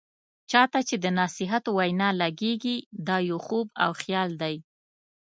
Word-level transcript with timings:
چا 0.51 0.61
ته 0.71 0.79
چې 0.87 0.95
د 1.03 1.05
نصيحت 1.19 1.63
وینا 1.77 2.09
لګیږي، 2.21 2.77
دا 3.07 3.17
يو 3.29 3.37
خوب 3.45 3.67
او 3.83 3.91
خيال 4.01 4.29
دی. 4.41 4.55